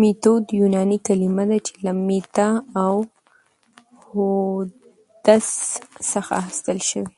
[0.00, 2.48] ميتود يوناني کلمه ده چي له ميتا
[2.82, 2.94] او
[4.04, 5.48] هودس
[6.10, 7.08] څخه اخستل سوي